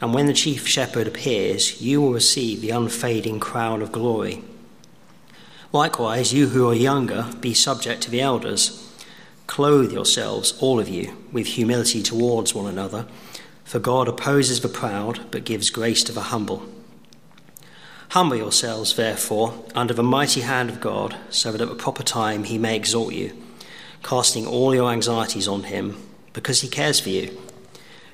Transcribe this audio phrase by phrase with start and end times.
[0.00, 4.42] And when the chief shepherd appears, you will receive the unfading crown of glory.
[5.72, 8.86] Likewise, you who are younger, be subject to the elders.
[9.46, 13.06] Clothe yourselves, all of you, with humility towards one another,
[13.64, 16.66] for God opposes the proud, but gives grace to the humble.
[18.10, 22.44] Humble yourselves, therefore, under the mighty hand of God, so that at the proper time
[22.44, 23.32] he may exalt you,
[24.02, 25.96] casting all your anxieties on him,
[26.32, 27.40] because he cares for you.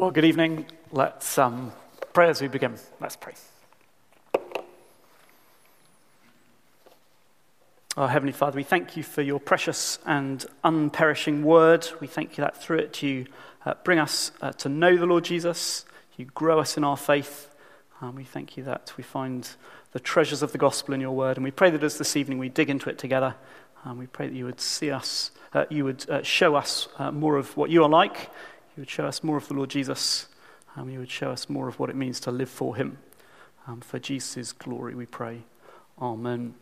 [0.00, 0.64] Well, good evening.
[0.92, 1.72] Let's um,
[2.14, 2.74] pray as we begin.
[3.02, 3.34] Let's pray.
[7.98, 11.86] Our Heavenly Father, we thank you for your precious and unperishing word.
[12.00, 13.26] We thank you that through it you
[13.66, 15.84] uh, bring us uh, to know the Lord Jesus,
[16.16, 17.54] you grow us in our faith.
[18.00, 19.46] Um, we thank you that we find
[19.92, 21.36] the treasures of the gospel in your word.
[21.36, 23.34] And we pray that as this evening we dig into it together,
[23.84, 27.12] um, we pray that you would see us, uh, you would uh, show us uh,
[27.12, 28.30] more of what you are like
[28.80, 30.26] would show us more of the Lord Jesus.
[30.74, 32.98] Um, he would show us more of what it means to live for him.
[33.66, 35.42] Um, for Jesus' glory, we pray.
[36.00, 36.54] Amen.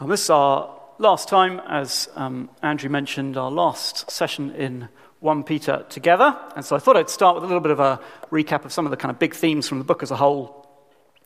[0.00, 4.88] Um, this is our last time, as um, Andrew mentioned, our last session in
[5.20, 6.34] 1 Peter together.
[6.56, 8.00] And so I thought I'd start with a little bit of a
[8.30, 10.66] recap of some of the kind of big themes from the book as a whole,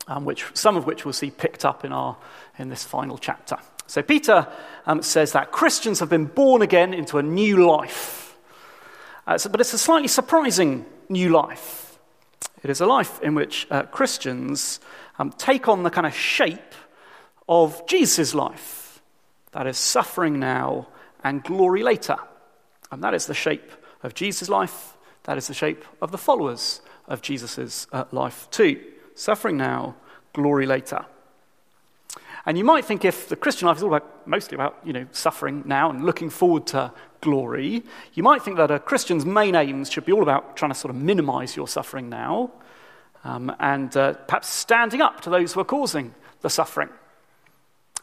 [0.09, 2.17] um, which, some of which we'll see picked up in, our,
[2.59, 3.59] in this final chapter.
[3.89, 4.47] So Peter
[4.87, 8.37] um, says that Christians have been born again into a new life.
[9.27, 11.99] Uh, so, but it's a slightly surprising new life.
[12.63, 14.79] It is a life in which uh, Christians
[15.19, 16.75] um, take on the kind of shape
[17.49, 19.01] of Jesus' life.
[19.53, 20.89] That is suffering now
[21.25, 22.17] and glory later.
[22.93, 23.73] And that is the shape
[24.03, 24.97] of Jesus' life.
[25.25, 28.83] That is the shape of the followers of Jesus' uh, life too.
[29.15, 29.97] Suffering now,
[30.35, 31.07] glory later.
[32.49, 35.07] And you might think if the Christian life is all about, mostly about you know,
[35.13, 37.83] suffering now and looking forward to glory,
[38.15, 40.89] you might think that a Christian's main aims should be all about trying to sort
[40.89, 42.51] of minimize your suffering now
[43.23, 46.89] um, and uh, perhaps standing up to those who are causing the suffering.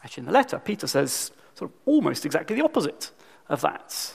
[0.04, 3.10] Actually, in the letter, Peter says sort of almost exactly the opposite
[3.48, 4.14] of that.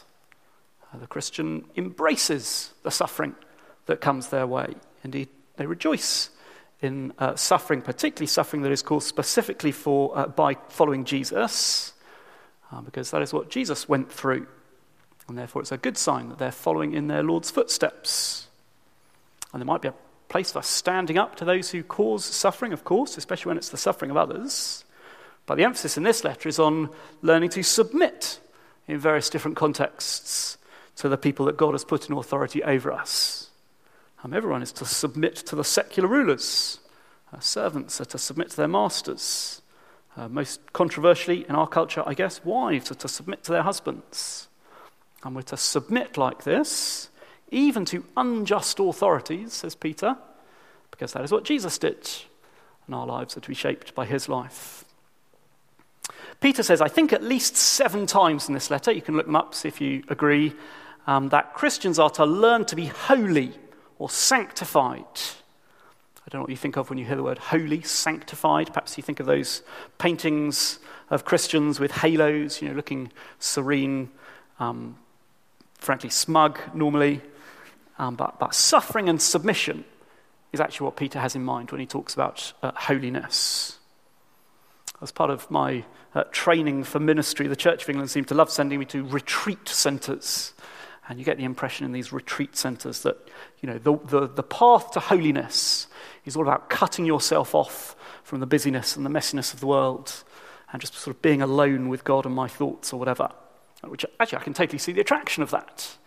[0.93, 3.35] Uh, the Christian embraces the suffering
[3.87, 4.75] that comes their way.
[5.03, 5.27] Indeed,
[5.57, 6.29] they rejoice
[6.81, 11.93] in uh, suffering, particularly suffering that is caused specifically for, uh, by following Jesus,
[12.71, 14.47] uh, because that is what Jesus went through.
[15.27, 18.47] And therefore, it's a good sign that they're following in their Lord's footsteps.
[19.53, 19.93] And there might be a
[20.29, 23.77] place for standing up to those who cause suffering, of course, especially when it's the
[23.77, 24.83] suffering of others.
[25.45, 26.89] But the emphasis in this letter is on
[27.21, 28.39] learning to submit
[28.87, 30.57] in various different contexts
[30.97, 33.40] to the people that God has put in authority over us.
[34.23, 36.79] Um, everyone is to submit to the secular rulers.
[37.33, 39.61] Uh, servants are to submit to their masters.
[40.15, 44.47] Uh, most controversially in our culture, I guess, wives are to submit to their husbands.
[45.23, 47.09] And we're to submit like this,
[47.49, 50.17] even to unjust authorities, says Peter,
[50.91, 52.09] because that is what Jesus did.
[52.85, 54.85] And our lives are to be shaped by his life.
[56.41, 59.35] Peter says, I think at least seven times in this letter, you can look them
[59.35, 60.53] up, see if you agree,
[61.07, 63.53] um, that Christians are to learn to be holy
[64.01, 65.03] or sanctified.
[65.05, 68.67] I don't know what you think of when you hear the word holy, sanctified.
[68.67, 69.61] Perhaps you think of those
[69.99, 70.79] paintings
[71.11, 74.09] of Christians with halos, you know, looking serene,
[74.59, 74.97] um,
[75.77, 77.21] frankly smug normally.
[77.99, 79.85] Um, but, but suffering and submission
[80.51, 83.77] is actually what Peter has in mind when he talks about uh, holiness.
[84.99, 85.83] As part of my
[86.15, 89.69] uh, training for ministry, the Church of England seemed to love sending me to retreat
[89.69, 90.53] centres.
[91.09, 93.17] And you get the impression in these retreat centres that
[93.59, 95.87] you know, the, the, the path to holiness
[96.25, 100.23] is all about cutting yourself off from the busyness and the messiness of the world
[100.71, 103.29] and just sort of being alone with God and my thoughts or whatever.
[103.83, 105.97] Which actually, I can totally see the attraction of that.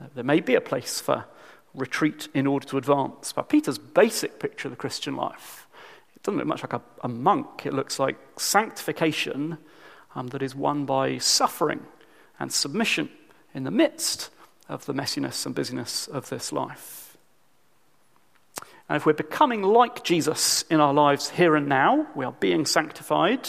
[0.00, 1.26] Uh, there may be a place for
[1.74, 3.32] retreat in order to advance.
[3.32, 5.68] But Peter's basic picture of the Christian life,
[6.16, 7.66] it doesn't look much like a, a monk.
[7.66, 9.58] It looks like sanctification
[10.14, 11.86] um, that is won by suffering
[12.38, 13.10] and submission
[13.54, 14.30] in the midst
[14.68, 17.16] of the messiness and busyness of this life.
[18.88, 22.66] And if we're becoming like Jesus in our lives here and now, we are being
[22.66, 23.48] sanctified,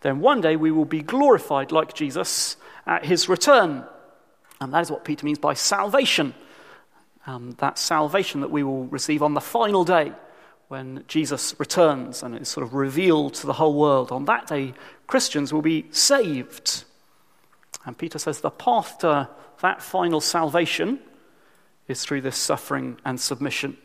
[0.00, 2.56] then one day we will be glorified like Jesus
[2.86, 3.84] at his return.
[4.60, 6.34] And that is what Peter means by salvation
[7.26, 10.12] um, that salvation that we will receive on the final day
[10.68, 14.10] when Jesus returns and is sort of revealed to the whole world.
[14.10, 14.72] On that day,
[15.06, 16.84] Christians will be saved.
[17.84, 19.28] And Peter says the path to
[19.60, 21.00] that final salvation
[21.88, 23.76] is through this suffering and submission.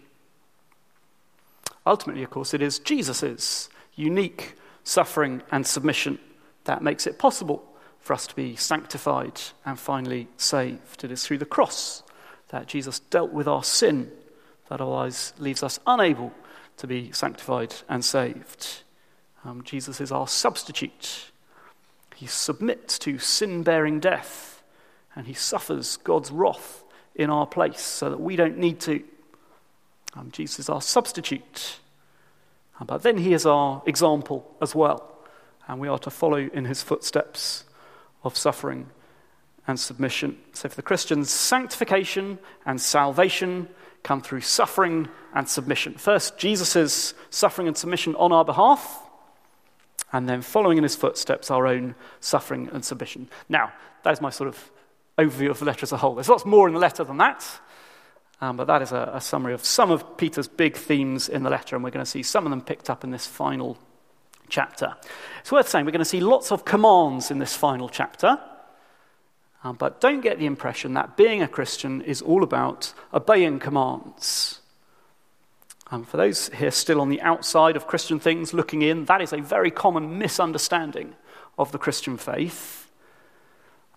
[1.86, 6.20] Ultimately, of course, it is Jesus' unique suffering and submission
[6.66, 7.64] that makes it possible
[8.00, 11.04] for us to be sanctified and finally saved.
[11.04, 12.04] It is through the cross
[12.50, 14.12] that Jesus dealt with our sin
[14.70, 16.34] that otherwise leaves us unable
[16.78, 18.84] to be sanctified and saved.
[19.44, 21.32] Um, Jesus is our substitute.
[22.18, 24.64] He submits to sin bearing death
[25.16, 26.84] and he suffers God's wrath
[27.14, 29.04] in our place so that we don't need to.
[30.16, 31.78] Um, Jesus is our substitute.
[32.80, 35.16] Uh, but then he is our example as well.
[35.68, 37.66] And we are to follow in his footsteps
[38.24, 38.90] of suffering
[39.68, 40.40] and submission.
[40.54, 43.70] So for the Christians, sanctification and salvation
[44.02, 45.94] come through suffering and submission.
[45.94, 49.07] First, Jesus' suffering and submission on our behalf,
[50.12, 53.30] and then following in his footsteps, our own suffering and submission.
[53.50, 53.72] Now,
[54.04, 54.72] that is my sort of
[55.18, 56.16] overview of the letter as a whole.
[56.16, 57.46] There's lots more in the letter than that,
[58.40, 61.50] um, but that is a, a summary of some of Peter's big themes in the
[61.50, 63.78] letter, and we're going to see some of them picked up in this final
[64.50, 64.96] chapter.
[65.42, 68.40] It's worth saying we're going to see lots of commands in this final chapter.
[69.64, 74.62] Um, but don't get the impression that being a Christian is all about obeying commands.
[75.90, 79.32] Um, for those here still on the outside of Christian things looking in, that is
[79.32, 81.16] a very common misunderstanding
[81.58, 82.92] of the Christian faith.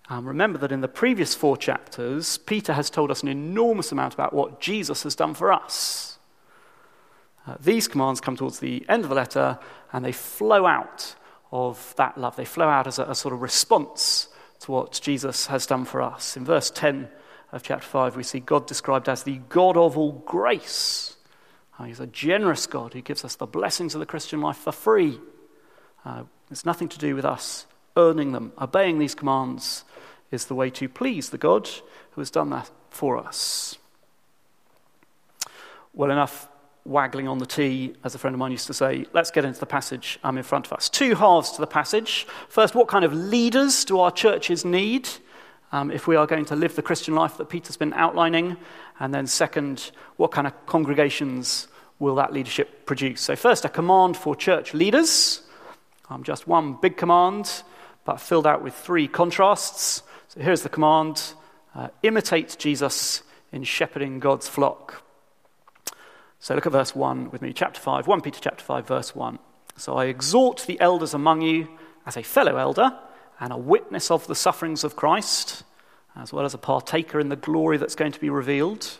[0.09, 4.13] Um, remember that in the previous four chapters, Peter has told us an enormous amount
[4.13, 6.17] about what Jesus has done for us.
[7.45, 9.59] Uh, these commands come towards the end of the letter
[9.91, 11.15] and they flow out
[11.51, 12.35] of that love.
[12.35, 14.29] They flow out as a, a sort of response
[14.61, 16.37] to what Jesus has done for us.
[16.37, 17.09] In verse 10
[17.51, 21.17] of chapter 5, we see God described as the God of all grace.
[21.81, 24.71] Uh, he's a generous God who gives us the blessings of the Christian life for
[24.71, 25.19] free.
[26.05, 27.65] Uh, it's nothing to do with us
[27.97, 28.53] earning them.
[28.61, 29.83] Obeying these commands
[30.29, 31.67] is the way to please the God
[32.11, 33.79] who has done that for us.
[35.93, 36.47] Well, enough
[36.85, 39.07] waggling on the tee, as a friend of mine used to say.
[39.11, 40.87] Let's get into the passage I'm in front of us.
[40.87, 42.27] Two halves to the passage.
[42.47, 45.09] First, what kind of leaders do our churches need
[45.71, 48.57] um, if we are going to live the Christian life that Peter's been outlining?
[48.99, 51.67] And then, second, what kind of congregations
[52.01, 53.21] will that leadership produce?
[53.21, 55.41] So, first, a command for church leaders.
[56.09, 57.63] Um, just one big command,
[58.03, 60.03] but filled out with three contrasts.
[60.27, 61.33] So, here's the command
[61.75, 65.03] uh, imitate Jesus in shepherding God's flock.
[66.39, 69.37] So look at verse 1 with me, chapter 5, 1 Peter chapter 5, verse 1.
[69.77, 71.67] So I exhort the elders among you
[72.05, 72.97] as a fellow elder
[73.39, 75.63] and a witness of the sufferings of Christ,
[76.15, 78.97] as well as a partaker in the glory that's going to be revealed.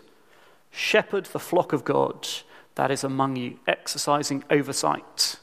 [0.70, 2.28] Shepherd the flock of God
[2.74, 5.36] that is among you, exercising oversight.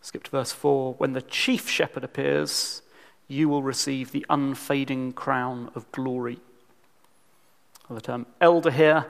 [0.00, 0.94] Skip to verse 4.
[0.94, 2.82] When the chief shepherd appears,
[3.26, 6.38] you will receive the unfading crown of glory.
[7.88, 9.06] Well, the term elder here,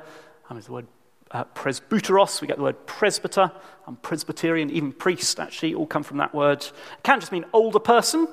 [0.51, 0.87] I mean, the word
[1.31, 3.53] uh, presbyteros, we get the word presbyter,
[3.87, 6.63] and Presbyterian, even priest, actually, all come from that word.
[6.63, 8.29] It can't just mean older person.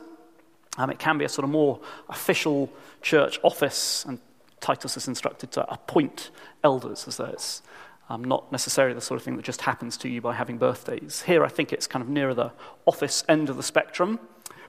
[0.77, 1.79] Um, it can be a sort of more
[2.09, 4.19] official church office, and
[4.59, 6.31] Titus is instructed to appoint
[6.63, 7.61] elders, as though it's
[8.09, 11.23] um, not necessarily the sort of thing that just happens to you by having birthdays.
[11.23, 12.51] Here, I think it's kind of nearer the
[12.85, 14.19] office end of the spectrum.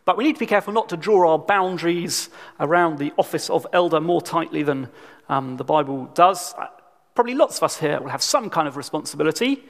[0.05, 3.67] But we need to be careful not to draw our boundaries around the office of
[3.73, 4.89] elder more tightly than
[5.29, 6.55] um, the Bible does
[7.17, 9.65] probably lots of us here will have some kind of responsibility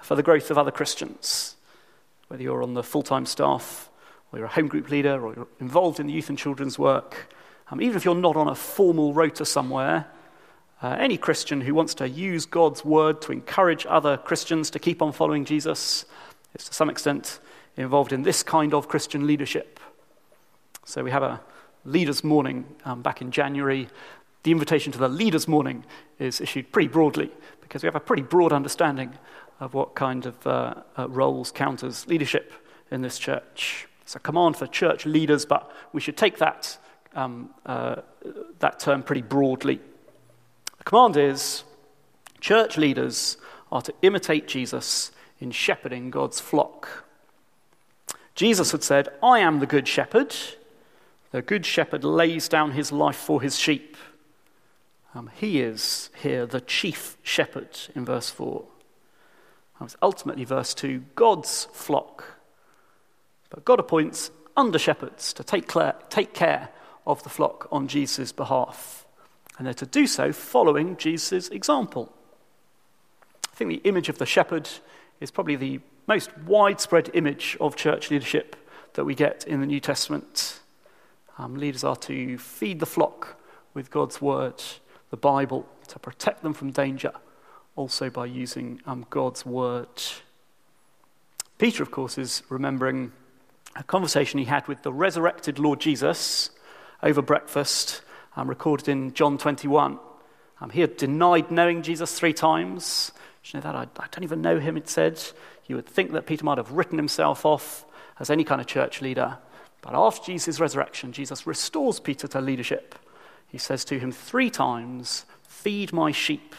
[0.00, 1.56] for the growth of other Christians,
[2.28, 3.90] whether you're on the full time staff
[4.32, 7.34] or you're a home group leader, or you're involved in the youth and children's work,
[7.70, 10.06] um, even if you're not on a formal rota somewhere,
[10.82, 15.00] uh, any Christian who wants to use God's word to encourage other Christians to keep
[15.00, 16.04] on following Jesus
[16.54, 17.38] is to some extent
[17.76, 19.78] involved in this kind of Christian leadership.
[20.84, 21.40] So we have a
[21.84, 23.88] leaders' morning um, back in January.
[24.42, 25.84] The invitation to the leaders' morning
[26.18, 29.12] is issued pretty broadly because we have a pretty broad understanding
[29.60, 32.52] of what kind of uh, uh, roles count as leadership
[32.90, 33.86] in this church.
[34.02, 36.76] It's a command for church leaders, but we should take that,
[37.14, 38.02] um, uh,
[38.58, 39.80] that term pretty broadly.
[40.82, 41.62] The command is
[42.40, 43.36] church leaders
[43.70, 47.04] are to imitate Jesus in shepherding God's flock.
[48.34, 50.34] Jesus had said, I am the good shepherd.
[51.30, 53.96] The good shepherd lays down his life for his sheep.
[55.14, 58.64] Um, he is here the chief shepherd in verse 4.
[59.82, 62.24] It's ultimately, verse 2, God's flock.
[63.50, 65.72] But God appoints under shepherds to take,
[66.10, 66.70] take care
[67.06, 69.01] of the flock on Jesus' behalf.
[69.58, 72.12] And they're to do so following Jesus' example.
[73.52, 74.68] I think the image of the shepherd
[75.20, 78.56] is probably the most widespread image of church leadership
[78.94, 80.60] that we get in the New Testament.
[81.38, 83.40] Um, leaders are to feed the flock
[83.74, 84.62] with God's word,
[85.10, 87.12] the Bible, to protect them from danger,
[87.76, 89.88] also by using um, God's word.
[91.58, 93.12] Peter, of course, is remembering
[93.76, 96.50] a conversation he had with the resurrected Lord Jesus
[97.02, 98.02] over breakfast,
[98.36, 99.98] um, recorded in John 21.
[100.60, 103.12] Um, he had denied knowing Jesus three times.
[103.44, 103.74] you know that?
[103.74, 105.20] I, I don't even know him, it said.
[105.66, 107.84] You would think that Peter might have written himself off
[108.18, 109.38] as any kind of church leader.
[109.80, 112.94] But after Jesus' resurrection, Jesus restores Peter to leadership.
[113.48, 116.54] He says to him three times, Feed my sheep.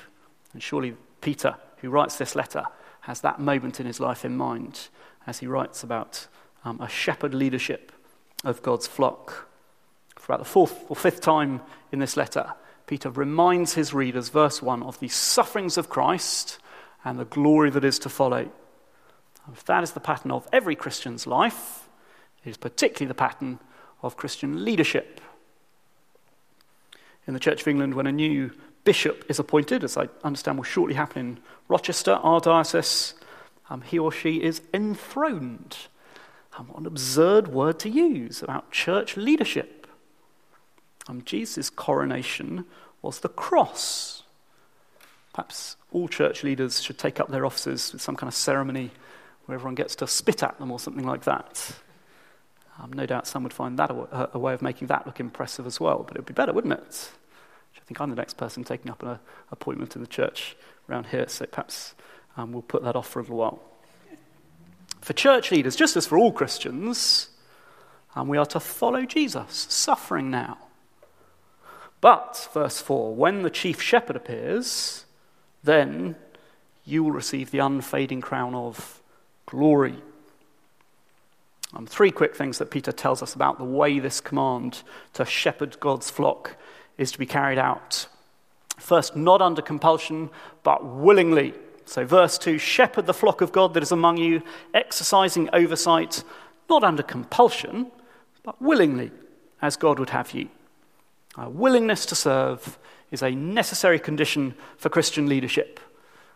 [0.54, 2.64] And surely Peter, who writes this letter,
[3.02, 4.90] has that moment in his life in mind
[5.26, 6.28] as he writes about
[6.66, 7.92] um, a shepherd leadership
[8.44, 9.50] of God's flock.
[10.24, 11.60] For about the fourth or fifth time
[11.92, 12.54] in this letter,
[12.88, 16.60] Peter reminds his readers, verse 1, of the sufferings of Christ
[17.04, 18.50] and the glory that is to follow.
[19.52, 21.90] If that is the pattern of every Christian's life,
[22.46, 23.60] it is particularly the pattern
[24.02, 25.20] of Christian leadership.
[27.28, 28.54] In the Church of England, when a new
[28.86, 33.14] bishop is appointed, as I understand will shortly happen in Rochester, our diocese,
[33.70, 35.76] um, he or she is enthroned.
[36.58, 39.83] Um, what an absurd word to use about church leadership.
[41.08, 42.66] Um, Jesus' coronation
[43.02, 44.24] was the cross.
[45.34, 48.92] Perhaps all church leaders should take up their offices with some kind of ceremony
[49.46, 51.74] where everyone gets to spit at them or something like that.
[52.80, 55.68] Um, no doubt some would find that a, a, way of making that look impressive
[55.68, 57.12] as well, but it would be better, wouldn't it?
[57.76, 59.20] I think I'm the next person taking up an
[59.52, 60.56] appointment in the church
[60.90, 61.96] around here, so perhaps
[62.38, 63.62] um, we'll put that off for a little while.
[65.02, 67.30] For church leaders, just as for all Christians,
[68.16, 70.58] um, we are to follow Jesus, suffering now.
[72.04, 75.06] But, verse 4, when the chief shepherd appears,
[75.64, 76.18] then
[76.84, 79.02] you will receive the unfading crown of
[79.46, 79.96] glory.
[81.74, 84.84] Um, three quick things that Peter tells us about the way this command
[85.14, 86.58] to shepherd God's flock
[86.98, 88.08] is to be carried out.
[88.76, 90.30] First, not under compulsion,
[90.62, 91.54] but willingly.
[91.86, 94.42] So, verse 2 shepherd the flock of God that is among you,
[94.74, 96.26] exercising oversight,
[96.70, 97.94] not under compulsion,
[98.44, 99.10] but willingly,
[99.62, 100.50] as God would have you.
[101.38, 102.78] A willingness to serve
[103.12, 105.80] is a necessary condition for Christian leadership.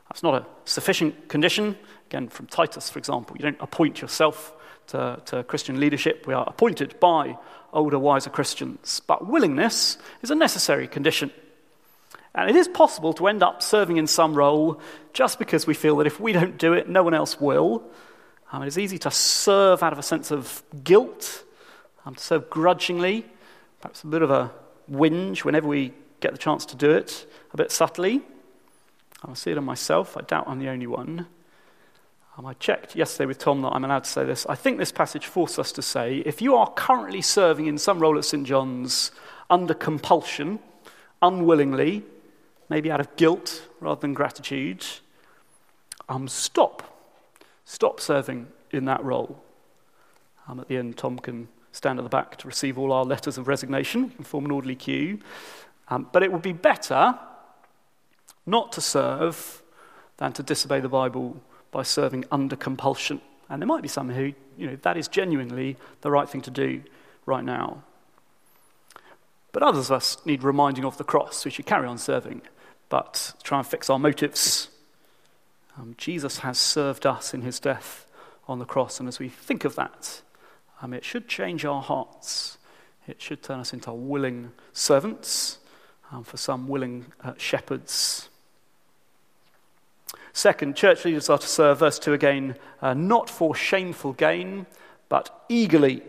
[0.09, 1.77] That's not a sufficient condition.
[2.07, 4.53] Again, from Titus, for example, you don't appoint yourself
[4.87, 6.25] to, to Christian leadership.
[6.25, 7.37] We are appointed by
[7.73, 9.01] older, wiser Christians.
[9.05, 11.31] But willingness is a necessary condition.
[12.33, 14.79] And it is possible to end up serving in some role
[15.13, 17.83] just because we feel that if we don't do it, no one else will.
[18.51, 21.43] Um, it is easy to serve out of a sense of guilt,
[22.05, 23.25] um, to serve grudgingly,
[23.81, 24.51] perhaps a bit of a
[24.91, 28.21] whinge whenever we get the chance to do it, a bit subtly.
[29.23, 30.15] I see it on myself.
[30.15, 31.27] I doubt I'm the only one.
[32.37, 34.45] Um, I checked yesterday with Tom that I'm allowed to say this.
[34.47, 37.99] I think this passage forces us to say if you are currently serving in some
[37.99, 38.45] role at St.
[38.45, 39.11] John's
[39.49, 40.59] under compulsion,
[41.21, 42.03] unwillingly,
[42.69, 44.85] maybe out of guilt rather than gratitude,
[46.09, 46.83] um, stop.
[47.65, 49.43] Stop serving in that role.
[50.47, 53.37] Um, at the end, Tom can stand at the back to receive all our letters
[53.37, 55.19] of resignation and form an orderly queue.
[55.89, 57.17] Um, but it would be better
[58.45, 59.61] not to serve
[60.17, 61.41] than to disobey the Bible
[61.71, 63.21] by serving under compulsion.
[63.49, 66.51] And there might be some who, you know, that is genuinely the right thing to
[66.51, 66.81] do
[67.25, 67.83] right now.
[69.51, 71.45] But others of us need reminding of the cross.
[71.45, 72.41] We should carry on serving,
[72.89, 74.69] but try and fix our motives.
[75.77, 78.05] Um, Jesus has served us in his death
[78.47, 80.21] on the cross, and as we think of that,
[80.81, 82.57] Um, it should change our hearts.
[83.07, 85.59] It should turn us into willing servants,
[86.11, 88.29] um, for some, willing uh, shepherds.
[90.33, 94.67] Second, church leaders are to serve, verse 2 again, uh, not for shameful gain,
[95.09, 96.03] but eagerly.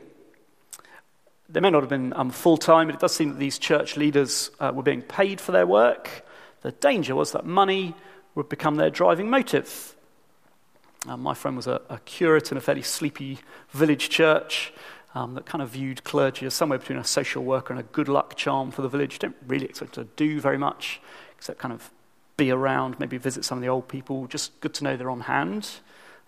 [1.48, 3.96] They may not have been um, full time, but it does seem that these church
[3.96, 6.26] leaders uh, were being paid for their work.
[6.60, 7.94] The danger was that money
[8.34, 9.96] would become their driving motive.
[11.08, 13.38] Uh, my friend was a, a, curate in a fairly sleepy
[13.70, 14.74] village church
[15.14, 18.08] um, that kind of viewed clergy as somewhere between a social worker and a good
[18.08, 19.18] luck charm for the village.
[19.18, 21.00] Don't really expect to do very much,
[21.36, 21.90] except kind of
[22.36, 24.26] be around, maybe visit some of the old people.
[24.26, 25.70] Just good to know they're on hand.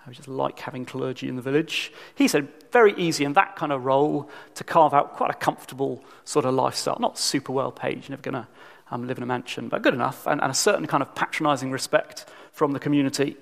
[0.06, 1.92] I just like having clergy in the village.
[2.14, 6.02] He said, very easy in that kind of role to carve out quite a comfortable
[6.24, 6.96] sort of lifestyle.
[6.98, 8.48] Not super well paid, you're never going to
[8.90, 11.70] um, live in a mansion, but good enough, and, and a certain kind of patronizing
[11.70, 13.36] respect from the community.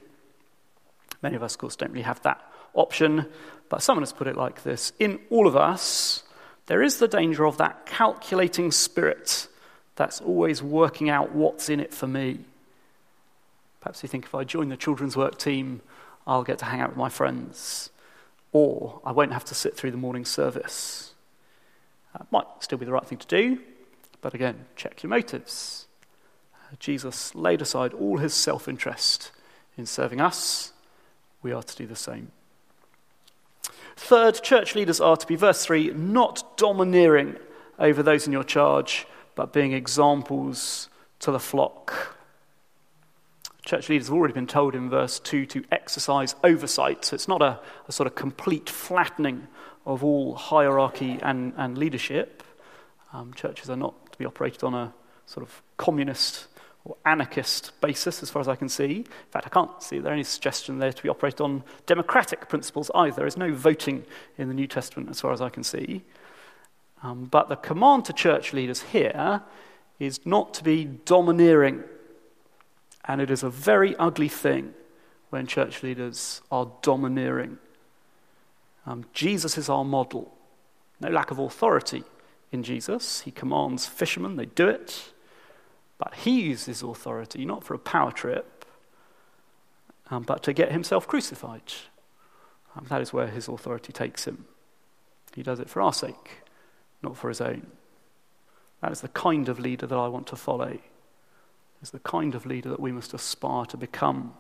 [1.23, 2.41] Many of us, of course, don't really have that
[2.75, 3.27] option,
[3.69, 6.23] but someone has put it like this In all of us,
[6.67, 9.49] there is the danger of that calculating spirit
[9.97, 12.39] that's always working out what's in it for me.
[13.81, 15.81] Perhaps you think if I join the children's work team,
[16.27, 17.91] I'll get to hang out with my friends,
[18.53, 21.15] or I won't have to sit through the morning service.
[22.13, 23.61] That might still be the right thing to do,
[24.21, 25.87] but again, check your motives.
[26.55, 29.31] Uh, Jesus laid aside all his self interest
[29.77, 30.73] in serving us.
[31.43, 32.33] We are to do the same.
[33.97, 37.37] Third, church leaders are to be, verse 3, not domineering
[37.79, 40.89] over those in your charge, but being examples
[41.21, 42.17] to the flock.
[43.65, 47.05] Church leaders have already been told in verse 2 to exercise oversight.
[47.05, 49.47] So it's not a, a sort of complete flattening
[49.85, 52.43] of all hierarchy and, and leadership.
[53.13, 54.95] Um, churches are not to be operated on a
[55.27, 56.47] sort of communist
[56.89, 58.97] or anarchist basis, as far as I can see.
[58.97, 62.91] In fact, I can't see there any suggestion there to be operated on democratic principles
[62.95, 63.17] either.
[63.17, 64.05] There is no voting
[64.37, 66.03] in the New Testament, as far as I can see.
[67.03, 69.43] Um, but the command to church leaders here
[70.01, 71.85] is not to be domineering
[73.09, 74.75] and it is a very ugly thing
[75.31, 77.59] when church leaders are domineering.
[78.87, 80.35] Um, Jesus is our model.
[81.01, 82.05] No lack of authority
[82.53, 83.23] in Jesus.
[83.23, 85.13] He commands fishermen, they do it.
[85.99, 88.65] But he uses authority not for a power trip,
[90.11, 91.73] um, but to get himself crucified.
[92.77, 94.47] Um, that is where his authority takes him.
[95.35, 96.43] He does it for our sake,
[97.03, 97.67] not for his own.
[98.81, 100.79] That is the kind of leader that I want to follow
[101.83, 104.35] is the kind of leader that we must aspire to become.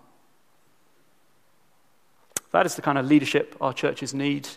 [2.50, 4.48] That is the kind of leadership our churches need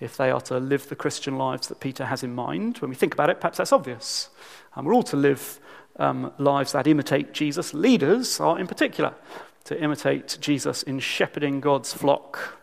[0.00, 2.78] if they are to live the Christian lives that Peter has in mind.
[2.78, 4.28] When we think about it, perhaps that's obvious.
[4.74, 5.58] And we're all to live
[5.98, 7.74] um, lives that imitate Jesus.
[7.74, 9.14] Leaders are, in particular,
[9.64, 12.58] to imitate Jesus in shepherding God's flock,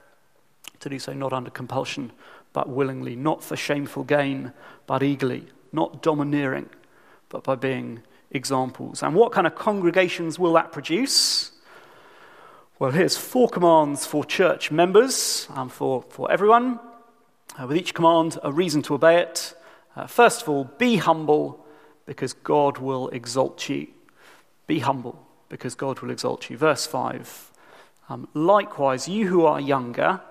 [0.80, 2.12] to do so not under compulsion,
[2.54, 4.54] but willingly, not for shameful gain,
[4.88, 6.70] but eagerly, not domineering,
[7.30, 9.04] but by being examples.
[9.04, 11.52] And what kind of congregations will that produce?
[12.80, 16.80] Well, here's four commands for church members and for, for everyone.
[17.58, 19.56] Uh, with each command, a reason to obey it.
[19.96, 21.65] Uh, first of all, be humble
[22.06, 23.88] because God will exalt you.
[24.68, 26.58] Be humble because God will exalt you.
[26.58, 27.52] Verse 5
[28.10, 30.22] um, Likewise, you who are younger,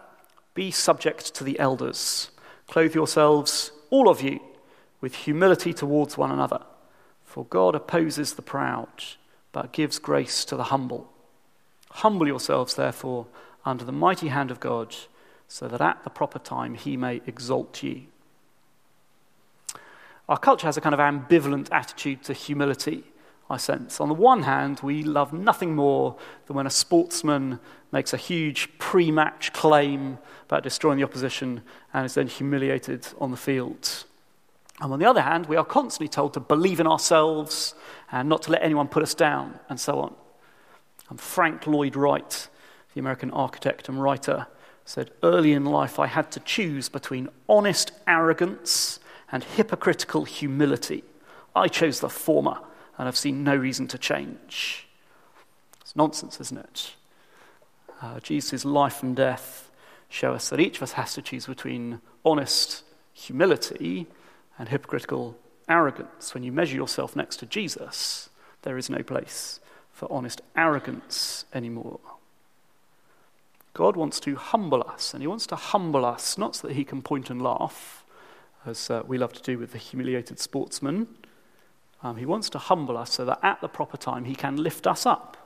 [0.55, 2.31] be subject to the elders.
[2.69, 4.41] Clothe yourselves, all of you,
[5.01, 6.63] with humility towards one another.
[7.25, 9.05] For God opposes the proud,
[9.53, 11.13] but gives grace to the humble.
[11.91, 13.27] Humble yourselves, therefore,
[13.65, 14.95] under the mighty hand of God,
[15.49, 18.03] so that at the proper time he may exalt you.
[20.29, 23.05] Our culture has a kind of ambivalent attitude to humility,
[23.51, 24.01] I sense.
[24.01, 27.61] On the one hand, we love nothing more than when a sportsman
[27.93, 33.31] makes a huge pre match claim about destroying the opposition and is then humiliated on
[33.31, 34.05] the field.
[34.81, 37.75] And on the other hand, we are constantly told to believe in ourselves
[38.11, 40.15] and not to let anyone put us down, and so on.
[41.11, 42.49] And Frank Lloyd Wright,
[42.95, 44.47] the American architect and writer,
[44.87, 48.99] said, Early in life, I had to choose between honest arrogance
[49.35, 51.03] and hypocritical humility.
[51.57, 52.57] I chose the former,
[52.97, 54.87] and I've seen no reason to change.
[55.81, 56.95] It's nonsense, isn't it?
[58.01, 59.73] Uh, Jesus' life and death
[60.09, 64.07] show us that each of us has to choose between honest humility
[64.57, 65.37] and hypocritical
[65.69, 66.33] arrogance.
[66.33, 68.31] When you measure yourself next to Jesus,
[68.63, 69.59] there is no place
[69.93, 71.99] for honest arrogance anymore.
[73.73, 76.85] God wants to humble us, and He wants to humble us not so that He
[76.85, 78.04] can point and laugh,
[78.67, 81.09] as uh, we love to do with the humiliated sportsman.
[82.03, 84.87] Um, he wants to humble us so that at the proper time He can lift
[84.87, 85.37] us up.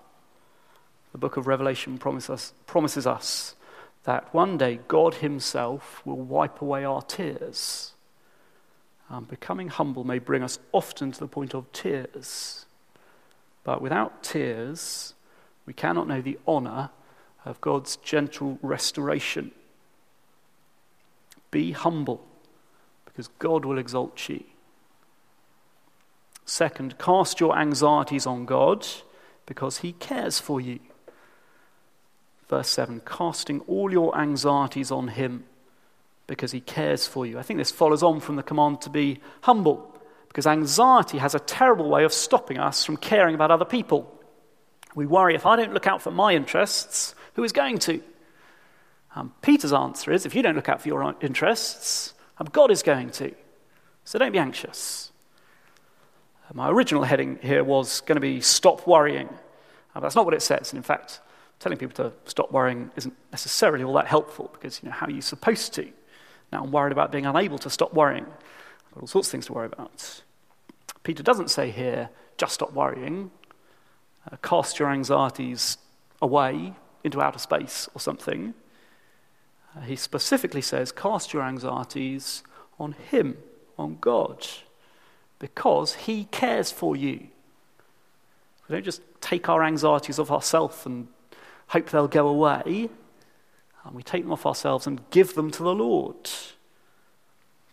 [1.12, 3.54] The book of Revelation promises us, promises us
[4.04, 7.92] that one day God Himself will wipe away our tears.
[9.10, 12.66] Um, becoming humble may bring us often to the point of tears.
[13.64, 15.14] But without tears,
[15.64, 16.90] we cannot know the honor
[17.44, 19.52] of God's gentle restoration.
[21.50, 22.26] Be humble,
[23.18, 24.44] because God will exalt you.
[26.44, 28.86] Second, cast your anxieties on God,
[29.44, 30.78] because He cares for you.
[32.48, 35.46] Verse 7 casting all your anxieties on Him,
[36.28, 37.40] because He cares for you.
[37.40, 41.40] I think this follows on from the command to be humble, because anxiety has a
[41.40, 44.16] terrible way of stopping us from caring about other people.
[44.94, 48.00] We worry if I don't look out for my interests, who is going to?
[49.16, 52.82] Um, Peter's answer is if you don't look out for your interests, um, God is
[52.82, 53.34] going to.
[54.04, 55.12] So don't be anxious.
[56.48, 59.28] Uh, my original heading here was going to be stop worrying.
[59.94, 60.72] Uh, that's not what it says.
[60.72, 61.20] And in fact,
[61.58, 65.10] telling people to stop worrying isn't necessarily all that helpful because, you know, how are
[65.10, 65.88] you supposed to?
[66.52, 68.24] Now I'm worried about being unable to stop worrying.
[68.24, 70.22] I've got all sorts of things to worry about.
[71.02, 73.30] Peter doesn't say here, just stop worrying,
[74.30, 75.78] uh, cast your anxieties
[76.20, 76.74] away
[77.04, 78.54] into outer space or something.
[79.78, 82.42] Uh, he specifically says, cast your anxieties
[82.78, 83.38] on Him,
[83.78, 84.46] on God,
[85.38, 87.28] because He cares for you.
[88.68, 91.08] We don't just take our anxieties off ourselves and
[91.68, 92.90] hope they'll go away.
[93.84, 96.28] And we take them off ourselves and give them to the Lord.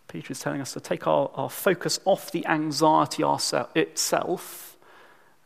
[0.08, 4.76] Peter is telling us to take our, our focus off the anxiety ourse- itself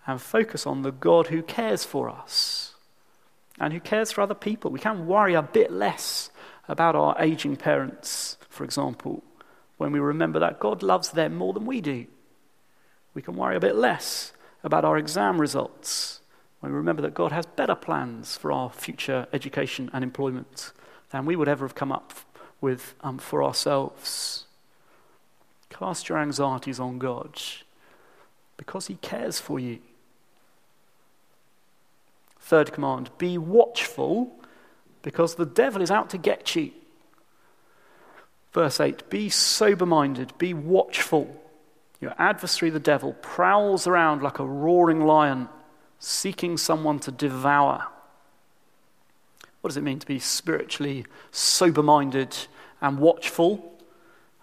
[0.06, 2.74] and focus on the God who cares for us
[3.58, 4.70] and who cares for other people.
[4.70, 6.30] We can worry a bit less
[6.70, 9.24] about our aging parents, for example,
[9.76, 12.06] when we remember that God loves them more than we do.
[13.12, 16.20] We can worry a bit less about our exam results
[16.60, 20.72] when we remember that God has better plans for our future education and employment
[21.10, 22.12] than we would ever have come up
[22.60, 24.44] with um, for ourselves.
[25.70, 27.40] Cast your anxieties on God
[28.56, 29.80] because He cares for you.
[32.38, 34.39] Third command be watchful
[35.02, 36.72] because the devil is out to get you.
[38.52, 41.36] Verse 8 Be sober minded, be watchful.
[42.00, 45.48] Your adversary, the devil, prowls around like a roaring lion,
[45.98, 47.86] seeking someone to devour.
[49.60, 52.34] What does it mean to be spiritually sober minded
[52.80, 53.78] and watchful?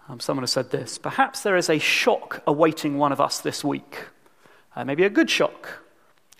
[0.08, 3.64] Um, someone has said this Perhaps there is a shock awaiting one of us this
[3.64, 4.06] week.
[4.76, 5.82] Uh, maybe a good shock,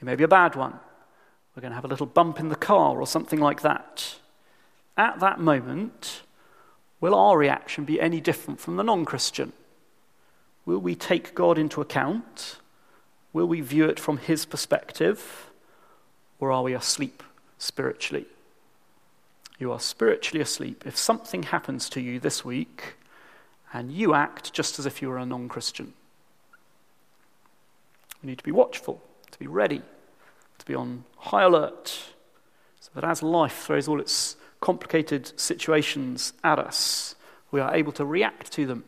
[0.00, 0.78] it may be a bad one.
[1.58, 4.20] We're going to have a little bump in the car or something like that.
[4.96, 6.22] At that moment,
[7.00, 9.52] will our reaction be any different from the non Christian?
[10.64, 12.58] Will we take God into account?
[13.32, 15.50] Will we view it from His perspective?
[16.38, 17.24] Or are we asleep
[17.58, 18.26] spiritually?
[19.58, 22.94] You are spiritually asleep if something happens to you this week
[23.72, 25.92] and you act just as if you were a non Christian.
[28.22, 29.82] We need to be watchful, to be ready
[30.58, 32.12] to be on high alert,
[32.80, 37.14] so that as life throws all its complicated situations at us,
[37.50, 38.84] we are able to react to them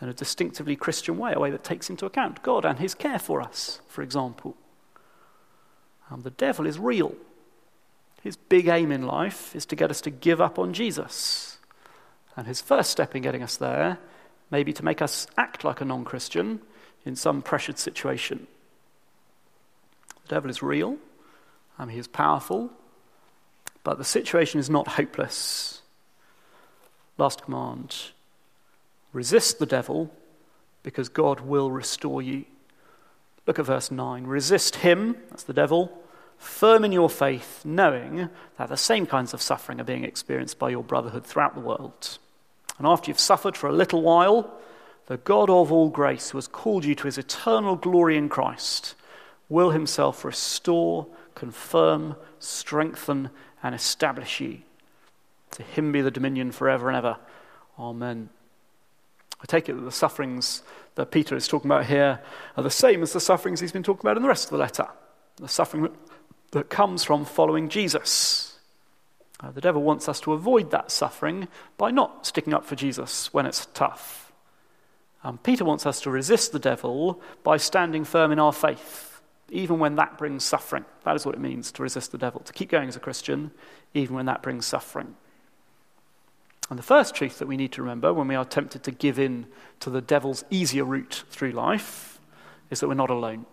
[0.00, 3.18] in a distinctively Christian way, a way that takes into account God and His care
[3.18, 4.56] for us, for example.
[6.10, 7.14] Um, the devil is real.
[8.22, 11.58] His big aim in life is to get us to give up on Jesus.
[12.36, 13.98] And his first step in getting us there
[14.50, 16.60] may be to make us act like a non Christian
[17.04, 18.46] in some pressured situation.
[20.22, 20.96] The devil is real.
[21.78, 22.70] Um, he is powerful,
[23.82, 25.82] but the situation is not hopeless.
[27.18, 27.96] Last command
[29.12, 30.12] resist the devil
[30.82, 32.44] because God will restore you.
[33.46, 34.24] Look at verse 9.
[34.26, 35.92] Resist him, that's the devil,
[36.36, 40.70] firm in your faith, knowing that the same kinds of suffering are being experienced by
[40.70, 42.18] your brotherhood throughout the world.
[42.78, 44.52] And after you've suffered for a little while,
[45.06, 48.94] the God of all grace, who has called you to his eternal glory in Christ,
[49.48, 53.30] will himself restore confirm, strengthen,
[53.62, 54.58] and establish you.
[55.52, 57.16] To him be the dominion forever and ever.
[57.78, 58.28] Amen.
[59.40, 60.62] I take it that the sufferings
[60.94, 62.20] that Peter is talking about here
[62.56, 64.58] are the same as the sufferings he's been talking about in the rest of the
[64.58, 64.88] letter.
[65.36, 65.88] The suffering
[66.52, 68.58] that comes from following Jesus.
[69.40, 73.32] Uh, the devil wants us to avoid that suffering by not sticking up for Jesus
[73.34, 74.32] when it's tough.
[75.24, 79.13] Um, Peter wants us to resist the devil by standing firm in our faith
[79.50, 80.84] even when that brings suffering.
[81.04, 83.50] That is what it means to resist the devil, to keep going as a Christian,
[83.92, 85.14] even when that brings suffering.
[86.70, 89.18] And the first truth that we need to remember when we are tempted to give
[89.18, 89.46] in
[89.80, 92.18] to the devil's easier route through life
[92.70, 93.46] is that we're not alone.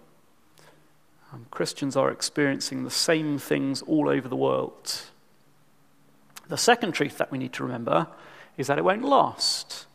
[1.50, 5.02] Christians are experiencing the same things all over the world.
[6.48, 8.08] The second truth that we need to remember
[8.58, 9.86] is that it won't last.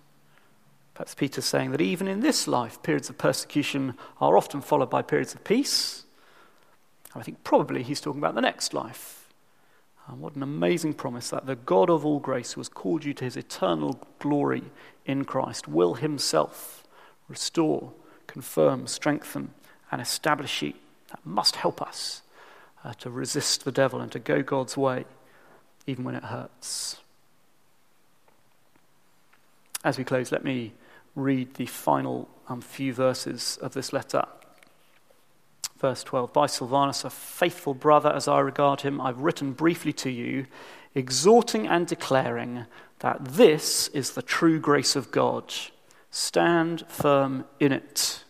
[0.96, 5.02] Perhaps Peter's saying that even in this life, periods of persecution are often followed by
[5.02, 6.04] periods of peace.
[7.14, 9.28] I think probably he's talking about the next life.
[10.08, 13.12] And what an amazing promise that the God of all grace, who has called you
[13.12, 14.62] to his eternal glory
[15.04, 16.82] in Christ, will himself
[17.28, 17.92] restore,
[18.26, 19.50] confirm, strengthen,
[19.92, 20.72] and establish you.
[21.10, 22.22] That must help us
[22.82, 25.04] uh, to resist the devil and to go God's way,
[25.86, 26.96] even when it hurts.
[29.84, 30.72] As we close, let me
[31.16, 34.24] read the final um, few verses of this letter.
[35.78, 40.10] Verse 12 By Silvanus, a faithful brother as I regard him, I've written briefly to
[40.10, 40.46] you,
[40.94, 42.66] exhorting and declaring
[43.00, 45.52] that this is the true grace of God.
[46.10, 48.24] Stand firm in it.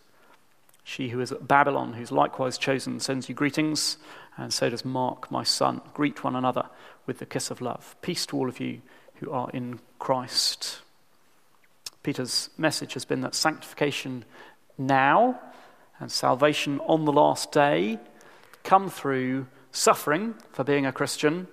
[0.83, 3.96] She who is at Babylon, who's likewise chosen, sends you greetings,
[4.37, 5.81] and so does Mark, my son.
[5.94, 6.66] Greet one another
[7.07, 7.96] with the kiss of love.
[8.03, 8.83] Peace to all of you
[9.16, 10.81] who are in Christ.
[12.06, 14.24] Peter's message has been that sanctification
[14.78, 15.40] now
[15.98, 17.98] and salvation on the last day
[18.62, 21.48] come through suffering for being a Christian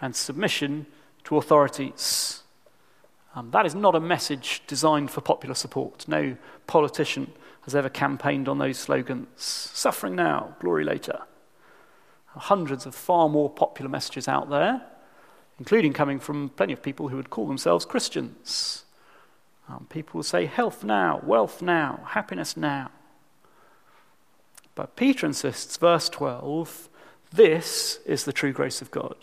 [0.00, 0.86] and submission
[1.22, 2.42] to authorities.
[3.36, 6.08] Um, that is not a message designed for popular support.
[6.08, 6.36] No
[6.66, 9.28] politician has ever campaigned on those slogans.
[9.36, 11.20] Suffering now, glory later.
[12.26, 14.82] Hundreds of far more popular messages out there,
[15.60, 18.81] including coming from plenty of people who would call themselves Christians.
[19.68, 22.90] Um, people will say health now, wealth now, happiness now.
[24.74, 26.88] But Peter insists, verse 12,
[27.32, 29.16] this is the true grace of God.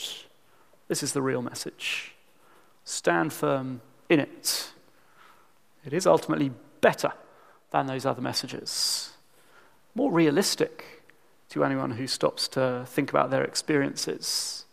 [0.87, 2.15] This is the real message.
[2.83, 4.71] Stand firm in it.
[5.85, 7.13] It is ultimately better
[7.71, 9.13] than those other messages,
[9.93, 11.03] more realistic
[11.49, 14.65] to anyone who stops to think about their experiences,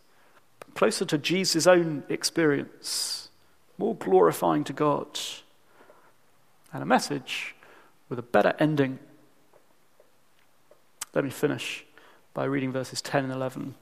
[0.75, 3.29] closer to Jesus' own experience,
[3.77, 5.19] more glorifying to God,
[6.77, 7.55] and a message
[8.07, 8.99] with a better ending
[11.17, 11.83] let me finish
[12.35, 13.73] by reading verses 10 and 11.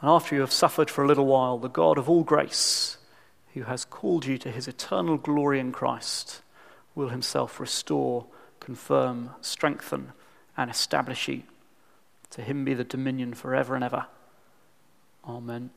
[0.00, 2.96] And after you have suffered for a little while, the God of all grace,
[3.52, 6.40] who has called you to his eternal glory in Christ,
[6.94, 8.24] will himself restore,
[8.60, 10.12] confirm, strengthen,
[10.56, 11.42] and establish you.
[12.30, 14.06] To him be the dominion forever and ever.
[15.28, 15.68] Amen.